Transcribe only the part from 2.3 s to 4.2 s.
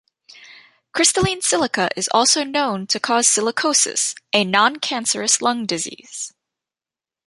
known to cause silicosis,